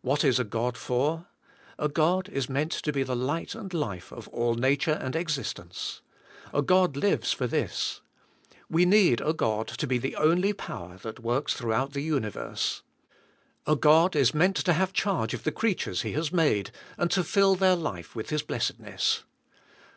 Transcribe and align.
What 0.00 0.24
is 0.24 0.40
a 0.40 0.44
God 0.44 0.76
for? 0.76 1.26
A 1.78 1.88
God 1.88 2.28
is 2.28 2.48
meant 2.48 2.72
to 2.72 2.92
be 2.92 3.04
the 3.04 3.14
light 3.14 3.54
and 3.54 3.72
life 3.72 4.10
of 4.10 4.26
all 4.26 4.56
nature 4.56 4.90
and 5.00 5.14
existence. 5.14 6.02
A 6.52 6.62
God 6.62 6.96
lives 6.96 7.30
for 7.30 7.46
this. 7.46 8.00
We 8.68 8.84
THK 8.84 8.88
I.IFB 8.88 8.88
OF 8.88 8.88
RKST. 8.88 8.88
235 8.88 8.88
need 8.88 9.20
a 9.20 9.34
God 9.36 9.68
to 9.68 9.86
be 9.86 9.98
the 9.98 10.16
only 10.16 10.52
power 10.52 10.98
that 11.02 11.20
works 11.20 11.54
through 11.54 11.72
out 11.74 11.92
the 11.92 12.00
universe. 12.02 12.82
A 13.64 13.76
God 13.76 14.16
is 14.16 14.34
meant 14.34 14.56
to 14.56 14.72
have 14.72 14.92
charg 14.92 15.32
e 15.32 15.36
of 15.36 15.44
the 15.44 15.52
creatures 15.52 16.02
He 16.02 16.10
has 16.14 16.32
made 16.32 16.72
and 16.98 17.08
to 17.12 17.22
fill 17.22 17.54
their 17.54 17.76
life 17.76 18.16
with 18.16 18.30
His 18.30 18.42
blessedness. 18.42 19.22